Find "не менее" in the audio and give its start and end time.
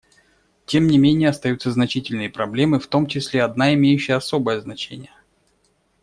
0.87-1.29